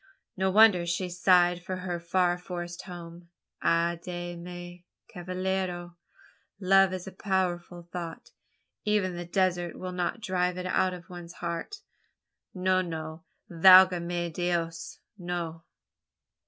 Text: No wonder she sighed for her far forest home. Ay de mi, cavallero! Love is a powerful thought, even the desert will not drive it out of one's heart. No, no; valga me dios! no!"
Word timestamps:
No 0.35 0.49
wonder 0.49 0.87
she 0.87 1.09
sighed 1.11 1.63
for 1.63 1.75
her 1.75 1.99
far 1.99 2.35
forest 2.39 2.81
home. 2.85 3.29
Ay 3.61 3.99
de 4.01 4.35
mi, 4.35 4.83
cavallero! 5.07 5.95
Love 6.59 6.91
is 6.91 7.05
a 7.05 7.11
powerful 7.11 7.83
thought, 7.93 8.31
even 8.83 9.15
the 9.15 9.25
desert 9.25 9.77
will 9.77 9.91
not 9.91 10.19
drive 10.19 10.57
it 10.57 10.65
out 10.65 10.95
of 10.95 11.07
one's 11.07 11.33
heart. 11.33 11.81
No, 12.51 12.81
no; 12.81 13.25
valga 13.47 14.01
me 14.03 14.31
dios! 14.31 14.97
no!" 15.19 15.65